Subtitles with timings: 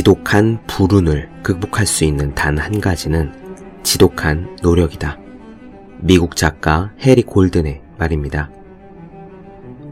[0.00, 3.34] 지독한 불운을 극복할 수 있는 단 한 가지는
[3.82, 5.18] 지독한 노력이다.
[5.98, 8.50] 미국 작가 해리 골든의 말입니다.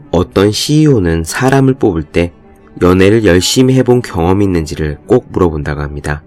[0.09, 2.33] 어떤 CEO는 사람을 뽑을 때
[2.81, 6.23] 연애를 열심히 해본 경험이 있는지를 꼭 물어본다고 합니다.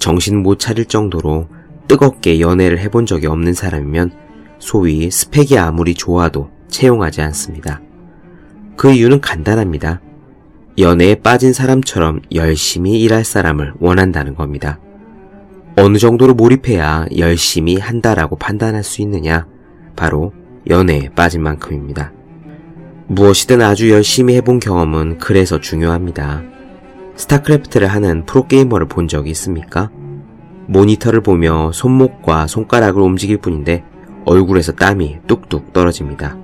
[0.00, 1.46] 정신 못 차릴 정도로
[1.86, 4.10] 뜨겁게 연애를 해본 적이 없는 사람이면
[4.58, 7.80] 소위 스펙이 아무리 좋아도 채용하지 않습니다.
[8.76, 10.00] 그 이유는 간단합니다.
[10.78, 14.78] 연애에 빠진 사람처럼 열심히 일할 사람을 원한다는 겁니다.
[15.76, 19.46] 어느 정도로 몰입해야 열심히 한다라고 판단할 수 있느냐?
[19.96, 20.32] 바로
[20.70, 22.12] 연애에 빠진 만큼입니다.
[23.08, 26.42] 무엇이든 아주 열심히 해본 경험은 그래서 중요합니다.
[27.16, 29.90] 스타크래프트를 하는 프로게이머를 본 적이 있습니까?
[30.66, 33.82] 모니터를 보며 손목과 손가락을 움직일 뿐인데
[34.26, 36.38] 얼굴에서 땀이 뚝뚝 떨어집니다.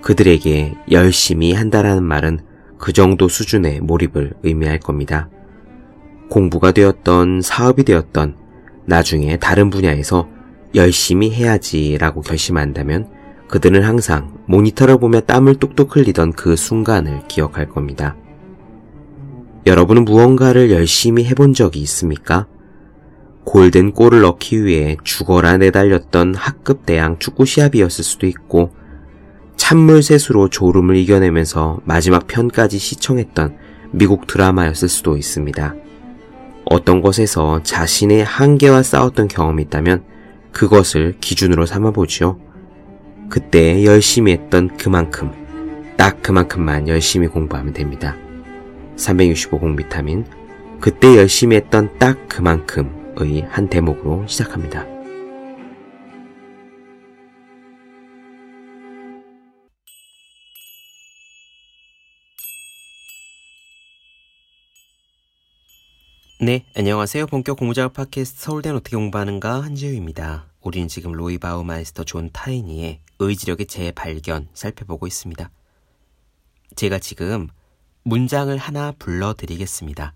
[0.00, 2.40] 그들에게 열심히 한다라는 말은
[2.78, 5.28] 그 정도 수준의 몰입을 의미할 겁니다.
[6.28, 8.36] 공부가 되었던 사업이 되었던
[8.84, 10.28] 나중에 다른 분야에서
[10.74, 13.08] 열심히 해야지라고 결심한다면
[13.48, 18.16] 그들은 항상 모니터를 보며 땀을 뚝뚝 흘리던 그 순간을 기억할 겁니다.
[19.66, 22.46] 여러분은 무언가를 열심히 해본 적이 있습니까?
[23.44, 28.72] 골든 골을 넣기 위해 죽어라 내달렸던 학급 대항 축구 시합이었을 수도 있고
[29.56, 33.56] 찬물셋으로 졸음을 이겨내면서 마지막 편까지 시청했던
[33.90, 35.74] 미국 드라마였을 수도 있습니다.
[36.66, 40.04] 어떤 것에서 자신의 한계와 싸웠던 경험이 있다면
[40.52, 42.38] 그것을 기준으로 삼아보지요.
[43.28, 45.30] 그때 열심히 했던 그만큼,
[45.96, 48.16] 딱 그만큼만 열심히 공부하면 됩니다.
[48.96, 50.24] 365 공부 비타민,
[50.80, 54.95] 그때 열심히 했던 딱 그만큼의 한 대목으로 시작합니다.
[66.46, 67.26] 네, 안녕하세요.
[67.26, 70.46] 본격 공부자극 팟캐스트 서울대는 어떻게 공부하는가 한재우입니다.
[70.60, 75.50] 우리는 지금 로이 바우마이스터 존 티어니의 의지력의 재발견 살펴보고 있습니다.
[76.76, 77.48] 제가 지금
[78.04, 80.14] 문장을 하나 불러드리겠습니다.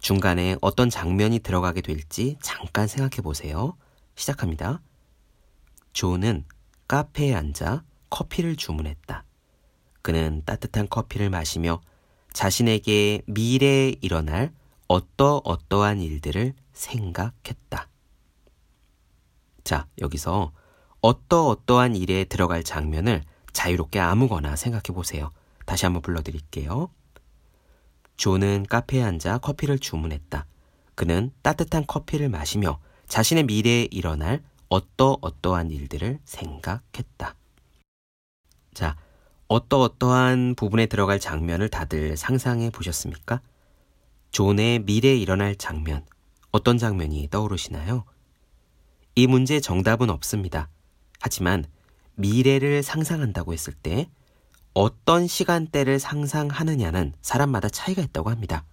[0.00, 3.76] 중간에 어떤 장면이 들어가게 될지 잠깐 생각해 보세요.
[4.16, 4.82] 시작합니다.
[5.92, 6.46] 존은
[6.88, 9.22] 카페에 앉아 커피를 주문했다.
[10.02, 11.80] 그는 따뜻한 커피를 마시며
[12.32, 14.50] 자신에게 미래에 일어날
[14.90, 17.88] 어떠 어떠한 일들을 생각했다.
[19.62, 20.50] 자, 여기서
[21.00, 25.30] 어떠 어떠한 일에 들어갈 장면을 자유롭게 아무거나 생각해 보세요.
[25.64, 26.90] 다시 한번 불러드릴게요.
[28.16, 30.44] 존은 카페에 앉아 커피를 주문했다.
[30.96, 37.36] 그는 따뜻한 커피를 마시며 자신의 미래에 일어날 어떠 어떠한 일들을 생각했다.
[38.74, 38.96] 자,
[39.46, 43.40] 어떠 어떠한 부분에 들어갈 장면을 다들 상상해 보셨습니까?
[44.30, 46.04] 존의 미래에 일어날 장면,
[46.52, 48.04] 어떤 장면이 떠오르시나요?
[49.14, 50.68] 이 문제의 정답은 없습니다.
[51.20, 51.64] 하지만
[52.14, 54.08] 미래를 상상한다고 했을 때
[54.72, 58.64] 어떤 시간대를 상상하느냐는 사람마다 차이가 있다고 합니다.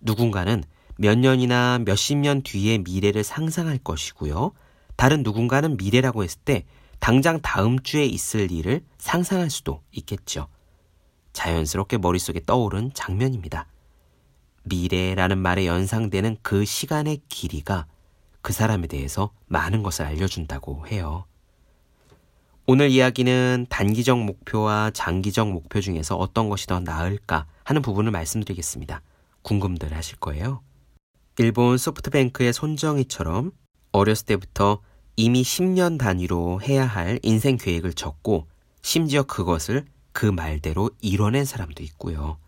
[0.00, 0.62] 누군가는
[0.96, 4.52] 몇 년이나 몇십 년 뒤의 미래를 상상할 것이고요.
[4.96, 6.64] 다른 누군가는 미래라고 했을 때
[7.00, 10.48] 당장 다음 주에 있을 일을 상상할 수도 있겠죠.
[11.32, 13.66] 자연스럽게 머릿속에 떠오른 장면입니다.
[14.64, 17.86] 미래라는 말에 연상되는 그 시간의 길이가
[18.42, 21.24] 그 사람에 대해서 많은 것을 알려준다고 해요.
[22.66, 29.02] 오늘 이야기는 단기적 목표와 장기적 목표 중에서 어떤 것이 더 나을까 하는 부분을 말씀드리겠습니다.
[29.42, 30.62] 궁금들 하실 거예요.
[31.38, 33.52] 일본 소프트뱅크의 손정희처럼
[33.92, 34.80] 어렸을 때부터
[35.16, 38.46] 이미 10년 단위로 해야 할 인생 계획을 적고
[38.82, 42.38] 심지어 그것을 그 말대로 이뤄낸 사람도 있고요.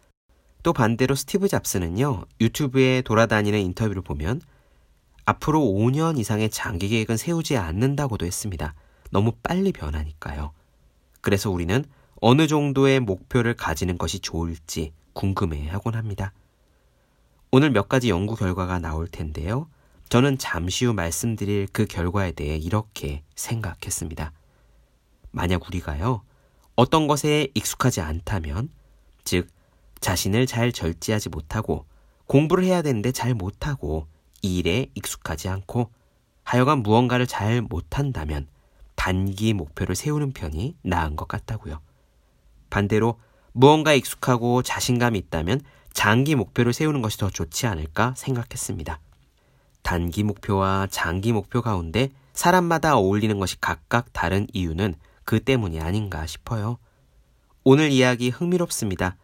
[0.67, 4.41] 또 반대로 스티브 잡스는요, 유튜브에 돌아다니는 인터뷰를 보면
[5.25, 8.75] 앞으로 5년 이상의 장기 계획은 세우지 않는다고도 했습니다.
[9.13, 10.51] 너무 빨리 변하니까요.
[11.21, 11.85] 그래서 우리는
[12.21, 16.33] 어느 정도의 목표를 가지는 것이 좋을지 궁금해 하곤 합니다.
[17.53, 19.69] 오늘 몇 가지 연구 결과가 나올 텐데요.
[20.09, 24.33] 저는 잠시 후 말씀드릴 그 결과에 대해 이렇게 생각했습니다.
[25.31, 26.23] 만약 우리가요,
[26.75, 28.69] 어떤 것에 익숙하지 않다면,
[29.23, 29.47] 즉,
[30.01, 31.87] 자신을 잘 절제하지 못하고
[32.27, 34.07] 공부를 해야 되는데 잘 못하고
[34.43, 35.91] 이 일에 익숙하지 않고
[36.45, 38.47] 하여간 무언가를 잘 못한다면
[38.95, 41.81] 단기 목표를 세우는 편이 나은 것 같다고요.
[42.71, 43.19] 반대로
[43.53, 45.61] 무언가 익숙하고 자신감이 있다면
[45.93, 49.01] 장기 목표를 세우는 것이 더 좋지 않을까 생각했습니다.
[49.83, 54.95] 단기 목표와 장기 목표 가운데 사람마다 어울리는 것이 각각 다른 이유는
[55.25, 56.79] 그 때문이 아닌가 싶어요.
[57.65, 59.17] 오늘 이야기 흥미롭습니다.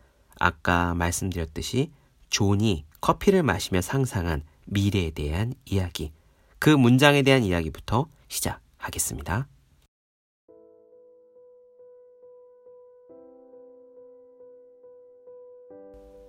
[0.43, 1.93] 아까 말씀드렸듯이
[2.29, 6.11] 존이 커피를 마시며 상상한 미래에 대한 이야기.
[6.59, 9.47] 그 문장에 대한 이야기부터 시작하겠습니다.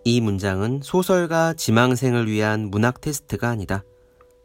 [0.05, 3.83] 이 문장은 소설가 지망생을 위한 문학 테스트가 아니다.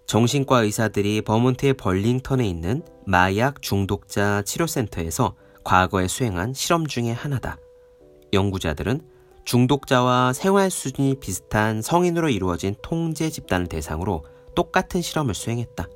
[0.06, 7.58] 정신과 의사들이 버몬트의 벌링턴에 있는 마약 중독자 치료센터에서 과거에 수행한 실험 중의 하나다.
[8.32, 9.17] 연구자들은
[9.48, 15.88] 중독자와 생활 수준이 비슷한 성인으로 이루어진 통제 집단을 대상으로 똑같은 실험을 수행했다.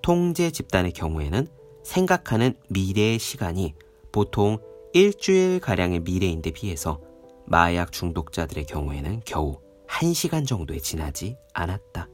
[0.00, 1.48] 통제 집단의 경우에는
[1.82, 3.74] 생각하는 미래의 시간이
[4.12, 4.58] 보통
[4.92, 7.00] 일주일가량의 미래인데 비해서
[7.46, 9.58] 마약 중독자들의 경우에는 겨우
[9.88, 12.06] 1시간 정도에 지나지 않았다.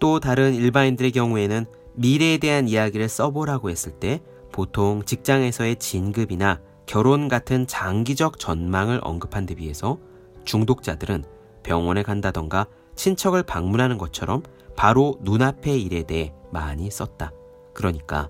[0.00, 4.20] 또 다른 일반인들의 경우에는 미래에 대한 이야기를 써보라고 했을 때
[4.50, 9.98] 보통 직장에서의 진급이나 결혼 같은 장기적 전망을 언급한 데 비해서
[10.44, 11.24] 중독자들은
[11.62, 14.42] 병원에 간다던가 친척을 방문하는 것처럼
[14.76, 17.32] 바로 눈앞의 일에 대해 많이 썼다.
[17.72, 18.28] 그러니까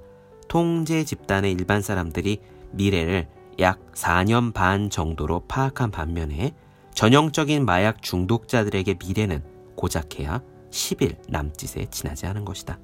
[0.49, 2.41] 통제 집단의 일반 사람들이
[2.73, 3.29] 미래를
[3.61, 6.55] 약 4년 반 정도로 파악한 반면에
[6.95, 9.43] 전형적인 마약 중독자들에게 미래는
[9.77, 12.79] 고작해야 10일 남짓에 지나지 않은 것이다.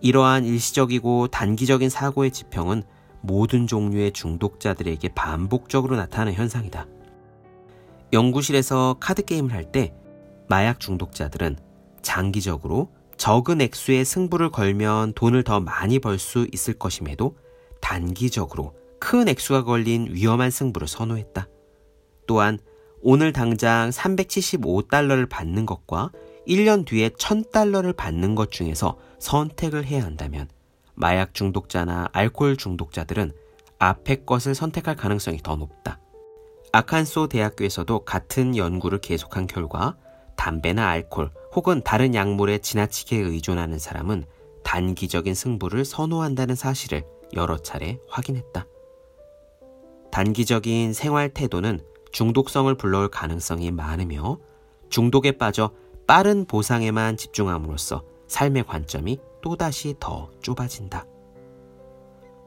[0.00, 2.82] 이러한 일시적이고 단기적인 사고의 지평은
[3.24, 6.86] 모든 종류의 중독자들에게 반복적으로 나타나는 현상이다.
[8.12, 9.94] 연구실에서 카드게임을 할 때
[10.48, 11.56] 마약 중독자들은
[12.02, 17.36] 장기적으로 적은 액수의 승부를 걸면 돈을 더 많이 벌 수 있을 것임에도
[17.80, 21.48] 단기적으로 큰 액수가 걸린 위험한 승부를 선호했다.
[22.26, 22.58] 또한
[23.00, 26.10] 오늘 당장 375달러를 받는 것과
[26.46, 30.48] 1년 뒤에 1000달러를 받는 것 중에서 선택을 해야 한다면
[30.94, 33.32] 마약 중독자나 알코올 중독자들은
[33.78, 35.98] 앞의 것을 선택할 가능성이 더 높다.
[36.72, 39.96] 아칸소 대학교에서도 같은 연구를 계속한 결과
[40.36, 44.24] 담배나 알코올 혹은 다른 약물에 지나치게 의존하는 사람은
[44.64, 47.04] 단기적인 승부를 선호한다는 사실을
[47.34, 48.66] 여러 차례 확인했다.
[50.10, 51.80] 단기적인 생활 태도는
[52.12, 54.38] 중독성을 불러올 가능성이 많으며
[54.88, 55.72] 중독에 빠져
[56.06, 61.04] 빠른 보상에만 집중함으로써 삶의 관점이 또다시 더 좁아진다.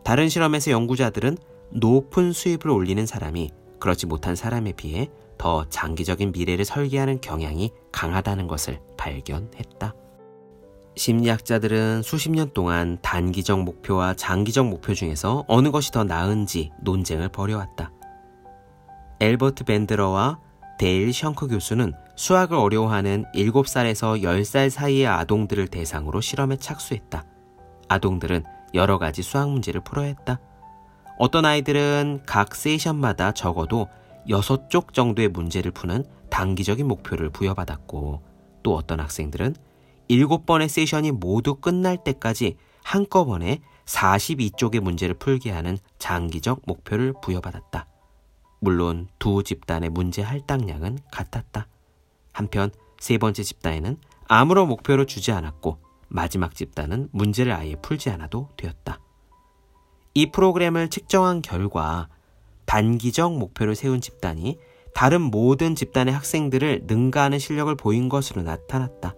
[0.04, 1.38] 다른 실험에서 연구자들은
[1.70, 8.80] 높은 수입을 올리는 사람이 그렇지 못한 사람에 비해 더 장기적인 미래를 설계하는 경향이 강하다는 것을
[8.98, 9.94] 발견했다.
[10.96, 17.92] 심리학자들은 수십 년 동안 단기적 목표와 장기적 목표 중에서 어느 것이 더 나은지 논쟁을 벌여왔다.
[19.20, 20.40] 엘버트 밴드러와
[20.80, 27.24] 데일 션크 교수는 수학을 어려워하는 7살에서 10살 사이의 아동들을 대상으로 실험에 착수했다.
[27.88, 28.44] 아동들은
[28.74, 30.40] 여러 가지 수학 문제를 풀어야 했다.
[31.20, 33.88] 어떤 아이들은 각 세션마다 적어도
[34.28, 38.24] 6쪽 정도의 문제를 푸는 단기적인 목표를 부여받았고
[38.64, 39.56] 또 어떤 학생들은
[40.10, 47.86] 7번의 세션이 모두 끝날 때까지 한꺼번에 42쪽의 문제를 풀게 하는 장기적 목표를 부여받았다.
[48.60, 51.68] 물론 두 집단의 문제 할당량은 같았다.
[52.38, 52.70] 한편
[53.00, 53.98] 세 번째 집단에는
[54.28, 59.00] 아무런 목표를 주지 않았고 마지막 집단은 문제를 아예 풀지 않아도 되었다.
[60.14, 62.10] 이 프로그램을 측정한 결과
[62.66, 64.60] 단기적 목표를 세운 집단이
[64.94, 69.16] 다른 모든 집단의 학생들을 능가하는 실력을 보인 것으로 나타났다.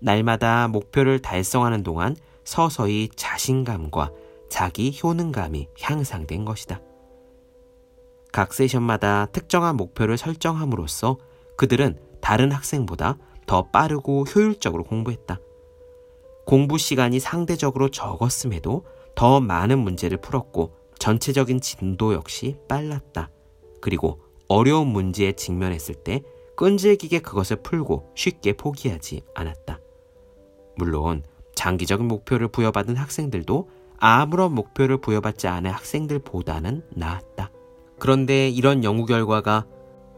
[0.00, 4.12] 날마다 목표를 달성하는 동안 서서히 자신감과
[4.48, 6.80] 자기 효능감이 향상된 것이다.
[8.32, 11.18] 각 세션마다 특정한 목표를 설정함으로써
[11.56, 11.98] 그들은
[12.28, 13.16] 다른 학생보다
[13.46, 15.40] 더 빠르고 효율적으로 공부했다.
[16.44, 23.30] 공부 시간이 상대적으로 적었음에도 더 많은 문제를 풀었고 전체적인 진도 역시 빨랐다.
[23.80, 26.20] 그리고 어려운 문제에 직면했을 때
[26.58, 29.80] 끈질기게 그것을 풀고 쉽게 포기하지 않았다.
[30.76, 31.22] 물론
[31.54, 37.50] 장기적인 목표를 부여받은 학생들도 아무런 목표를 부여받지 않은 학생들보다는 나았다.
[37.98, 39.64] 그런데 이런 연구 결과가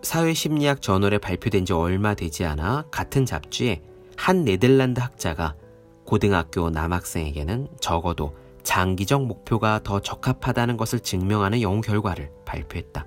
[0.03, 3.83] 사회심리학 저널에 발표된 지 얼마 되지 않아 같은 잡지에
[4.17, 5.55] 한 네덜란드 학자가
[6.05, 13.07] 고등학교 남학생에게는 적어도 장기적 목표가 더 적합하다는 것을 증명하는 연구 결과를 발표했다.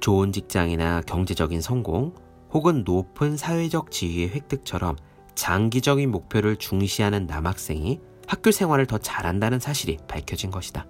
[0.00, 2.14] 좋은 직장이나 경제적인 성공
[2.52, 4.96] 혹은 높은 사회적 지위의 획득처럼
[5.34, 10.86] 장기적인 목표를 중시하는 남학생이 학교 생활을 더 잘한다는 사실이 밝혀진 것이다.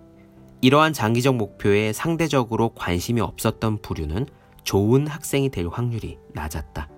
[0.61, 4.27] 이러한 장기적 목표에 상대적으로 관심이 없었던 부류는
[4.69, 6.91] 좋은 학생이 될 확률이 낮았다.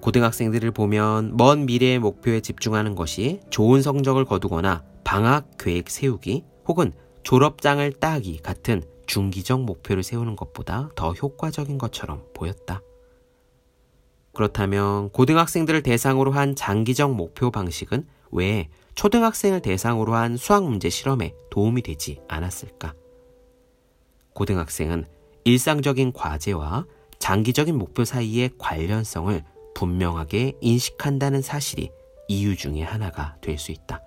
[0.00, 7.92] 고등학생들을 보면 먼 미래의 목표에 집중하는 것이 좋은 성적을 거두거나 방학 계획 세우기 혹은 졸업장을
[8.00, 12.80] 따기 같은 중기적 목표를 세우는 것보다 더 효과적인 것처럼 보였다.
[14.32, 21.82] 그렇다면 고등학생들을 대상으로 한 장기적 목표 방식은 왜 초등학생을 대상으로 한 수학 문제 실험에 도움이
[21.82, 22.94] 되지 않았을까?
[24.32, 25.17] 고등학생은
[25.48, 26.84] 일상적인 과제와
[27.18, 29.42] 장기적인 목표 사이의 관련성을
[29.74, 31.90] 분명하게 인식한다는 사실이
[32.28, 34.02] 이유 중의 하나가 될 수 있다.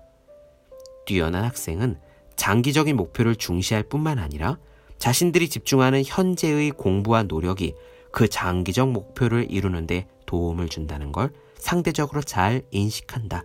[1.04, 1.98] 뛰어난 학생은
[2.36, 4.56] 장기적인 목표를 중시할 뿐만 아니라
[4.98, 7.74] 자신들이 집중하는 현재의 공부와 노력이
[8.12, 13.42] 그 장기적 목표를 이루는데 도움을 준다는 걸 상대적으로 잘 인식한다.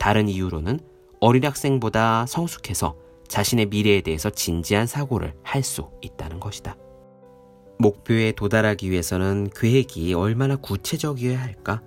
[0.00, 0.80] 다른 이유로는
[1.20, 2.96] 어린 학생보다 성숙해서
[3.28, 6.76] 자신의 미래에 대해서 진지한 사고를 할 수 있다는 것이다.
[7.78, 11.82] 목표에 도달하기 위해서는 계획이 얼마나 구체적이어야 할까?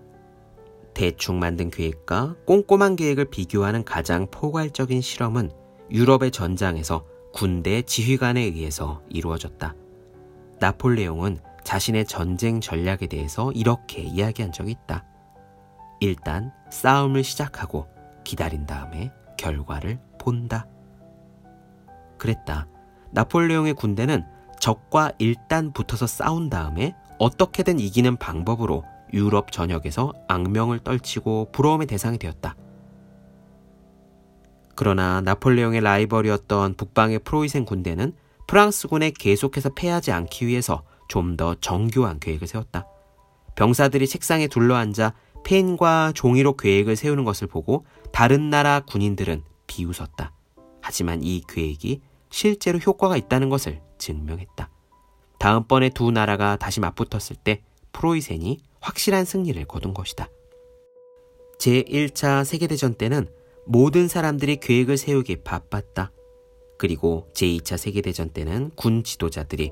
[0.93, 5.51] 대충 만든 계획과 꼼꼼한 계획을 비교하는 가장 포괄적인 실험은
[5.91, 9.75] 유럽의 전장에서 군대 지휘관에 의해서 이루어졌다.
[10.59, 15.05] 나폴레옹은 자신의 전쟁 전략에 대해서 이렇게 이야기한 적이 있다.
[15.99, 17.87] 일단 싸움을 시작하고
[18.23, 20.67] 기다린 다음에 결과를 본다.
[22.17, 22.67] 그랬다.
[23.11, 24.23] 나폴레옹의 군대는
[24.59, 32.55] 적과 일단 붙어서 싸운 다음에 어떻게든 이기는 방법으로 유럽 전역에서 악명을 떨치고 부러움의 대상이 되었다.
[34.75, 38.13] 그러나 나폴레옹의 라이벌이었던 북방의 프로이센 군대는
[38.47, 42.85] 프랑스군에 계속해서 패하지 않기 위해서 좀 더 정교한 계획을 세웠다.
[43.55, 45.13] 병사들이 책상에 둘러앉아
[45.43, 50.31] 펜과 종이로 계획을 세우는 것을 보고 다른 나라 군인들은 비웃었다.
[50.81, 54.69] 하지만 이 계획이 실제로 효과가 있다는 것을 증명했다.
[55.37, 57.61] 다음번에 두 나라가 다시 맞붙었을 때
[57.93, 60.29] 프로이센이 확실한 승리를 거둔 것이다.
[61.59, 63.27] 제1차 세계대전 때는
[63.65, 66.11] 모든 사람들이 계획을 세우기 바빴다.
[66.77, 69.71] 그리고 제2차 세계대전 때는 군 지도자들이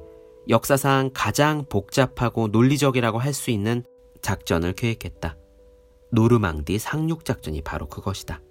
[0.50, 3.84] 역사상 가장 복잡하고 논리적이라고 할 수 있는
[4.22, 5.38] 작전을 계획했다.
[6.12, 8.42] 노르망디 상륙작전이 바로 그것이다.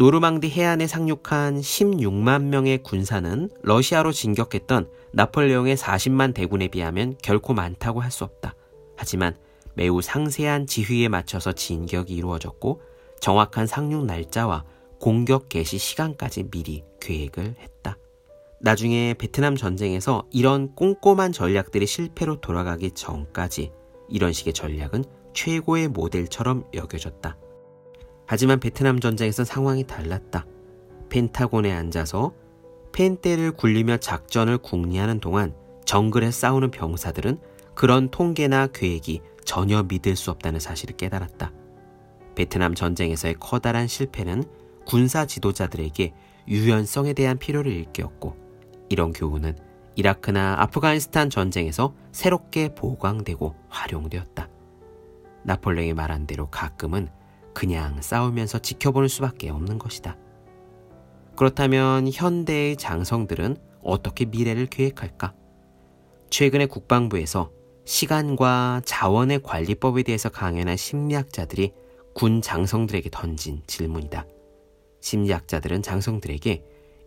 [0.00, 8.10] 노르망디 해안에 상륙한 16만 명의 군사는 러시아로 진격했던 나폴레옹의 40만 대군에 비하면 결코 많다고 할
[8.10, 8.54] 수 없다.
[8.96, 9.36] 하지만
[9.74, 12.80] 매우 상세한 지휘에 맞춰서 진격이 이루어졌고
[13.20, 14.64] 정확한 상륙 날짜와
[14.98, 17.98] 공격 개시 시간까지 미리 계획을 했다.
[18.62, 23.70] 나중에 베트남 전쟁에서 이런 꼼꼼한 전략들이 실패로 돌아가기 전까지
[24.08, 25.04] 이런 식의 전략은
[25.34, 27.36] 최고의 모델처럼 여겨졌다.
[28.30, 30.46] 하지만 베트남 전쟁에선 상황이 달랐다.
[31.08, 32.32] 펜타곤에 앉아서
[32.92, 35.52] 펜대를 굴리며 작전을 궁리하는 동안
[35.84, 37.38] 정글에 싸우는 병사들은
[37.74, 41.50] 그런 통계나 계획이 전혀 믿을 수 없다는 사실을 깨달았다.
[42.36, 44.44] 베트남 전쟁에서의 커다란 실패는
[44.86, 46.14] 군사 지도자들에게
[46.46, 48.36] 유연성에 대한 필요를 일깨웠고
[48.90, 49.58] 이런 교훈은
[49.96, 54.48] 이라크나 아프가니스탄 전쟁에서 새롭게 보강되고 활용되었다.
[55.42, 57.08] 나폴레옹이 말한 대로 가끔은
[57.54, 60.16] 그냥 싸우면서 지켜보는 수밖에 없는 것이다.
[61.36, 65.34] 그렇다면 현대의 장성들은 어떻게 미래를 계획할까?
[66.30, 67.50] 최근에 국방부에서
[67.84, 71.72] 시간과 자원의 관리법에 대해서 강연한 심리학자들이
[72.14, 74.26] 군 장성들에게 던진 질문이다.
[75.00, 76.62] 심리학자들은 장성들에게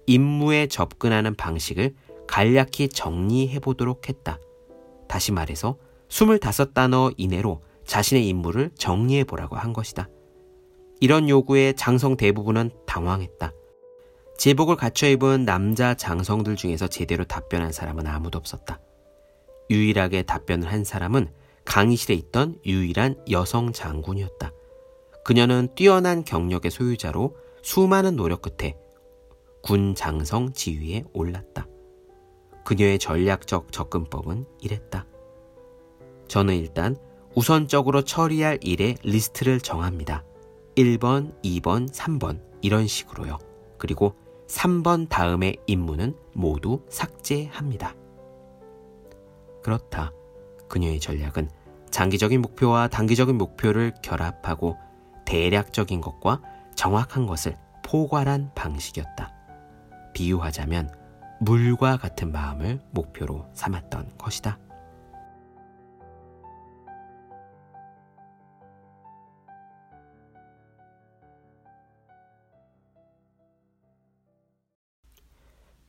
[0.07, 1.95] 임무에 접근하는 방식을
[2.27, 4.39] 간략히 정리해 보도록 했다.
[5.07, 5.77] 다시 말해서
[6.09, 10.09] 25단어 이내로 자신의 임무를 정리해 보라고 한 것이다.
[10.99, 13.53] 이런 요구에 장성 대부분은 당황했다.
[14.37, 18.79] 제복을 갖춰 입은 남자 장성들 중에서 제대로 답변한 사람은 아무도 없었다.
[19.69, 21.29] 유일하게 답변을 한 사람은
[21.65, 24.51] 강의실에 있던 유일한 여성 장군이었다.
[25.23, 28.75] 그녀는 뛰어난 경력의 소유자로 수많은 노력 끝에
[29.61, 31.67] 군 장성 지위에 올랐다.
[32.65, 35.05] 그녀의 전략적 접근법은 이랬다.
[36.27, 36.97] 저는 일단
[37.35, 40.25] 우선적으로 처리할 일의 리스트를 정합니다.
[40.75, 43.37] 1번, 2번, 3번 이런 식으로요.
[43.77, 44.15] 그리고
[44.47, 47.95] 3번 다음의 임무는 모두 삭제합니다.
[49.61, 50.11] 그렇다.
[50.67, 51.49] 그녀의 전략은
[51.91, 54.77] 장기적인 목표와 단기적인 목표를 결합하고
[55.25, 56.41] 대략적인 것과
[56.75, 59.31] 정확한 것을 포괄한 방식이었다.
[60.13, 60.91] 비유하자면
[61.39, 64.57] 물과 같은 마음을 목표로 삼았던 것이다.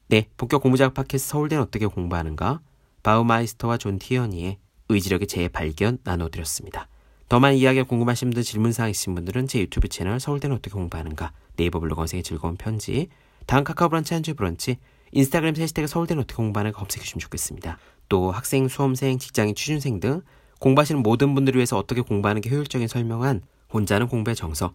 [0.08, 2.60] 네, 본격 공부자극 팟캐스트 서울대는 어떻게 공부하는가?
[3.02, 4.58] 바우마이스터와 존 티어니의
[4.90, 6.88] 의지력의 재발견 나눠드렸습니다.
[7.30, 11.80] 더 많은 이야기가 궁금하신 분들 질문사항 있으신 분들은 제 유튜브 채널 서울대는 어떻게 공부하는가 네이버
[11.80, 13.08] 블로그 검색의 즐거운 편지
[13.46, 14.76] 다음 카카오 브런치 한재우 브런치
[15.12, 17.78] 인스타그램 해시태그 서울대는 어떻게 공부하는가 검색해 주시면 좋겠습니다.
[18.10, 20.20] 또 학생, 수험생, 직장인, 취준생 등
[20.60, 23.40] 공부하시는 모든 분들을 위해서 어떻게 공부하는 게 효율적인 설명한
[23.72, 24.74] 혼자 하는 공부의 정석,